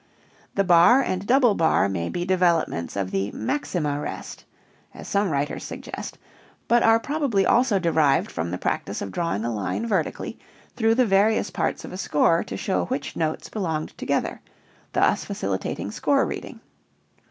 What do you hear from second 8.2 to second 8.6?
from the